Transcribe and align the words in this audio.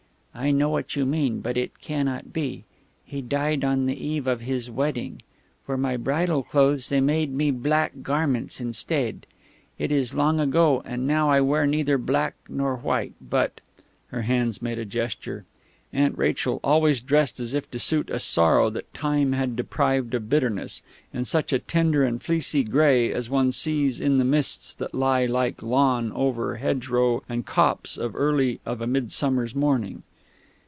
I 0.33 0.51
know 0.51 0.69
what 0.69 0.95
you 0.95 1.05
mean, 1.05 1.41
but 1.41 1.57
it 1.57 1.81
cannot 1.81 2.31
be.... 2.31 2.63
He 3.03 3.21
died 3.21 3.65
on 3.65 3.85
the 3.85 4.01
eve 4.01 4.27
of 4.27 4.39
his 4.39 4.71
wedding. 4.71 5.21
For 5.65 5.75
my 5.77 5.97
bridal 5.97 6.41
clothes 6.41 6.87
they 6.87 7.01
made 7.01 7.33
me 7.33 7.51
black 7.51 8.01
garments 8.01 8.61
instead. 8.61 9.25
It 9.77 9.91
is 9.91 10.13
long 10.13 10.39
ago, 10.39 10.83
and 10.85 11.05
now 11.05 11.29
I 11.29 11.41
wear 11.41 11.67
neither 11.67 11.97
black 11.97 12.35
nor 12.47 12.77
white, 12.77 13.11
but" 13.21 13.59
her 14.11 14.21
hands 14.21 14.61
made 14.61 14.79
a 14.79 14.85
gesture. 14.85 15.43
Aunt 15.91 16.17
Rachel 16.17 16.61
always 16.63 17.01
dressed 17.01 17.41
as 17.41 17.53
if 17.53 17.69
to 17.71 17.77
suit 17.77 18.09
a 18.09 18.17
sorrow 18.17 18.69
that 18.69 18.91
Time 18.93 19.33
had 19.33 19.57
deprived 19.57 20.13
of 20.13 20.29
bitterness, 20.29 20.81
in 21.13 21.25
such 21.25 21.51
a 21.51 21.59
tender 21.59 22.05
and 22.05 22.23
fleecy 22.23 22.63
grey 22.63 23.11
as 23.11 23.29
one 23.29 23.51
sees 23.51 23.99
in 23.99 24.17
the 24.17 24.23
mists 24.25 24.73
that 24.75 24.95
lie 24.95 25.25
like 25.25 25.61
lawn 25.61 26.09
over 26.13 26.55
hedgerow 26.55 27.21
and 27.27 27.45
copse 27.45 27.97
early 27.99 28.61
of 28.65 28.79
a 28.79 28.87
midsummer's 28.87 29.53
morning. 29.53 30.03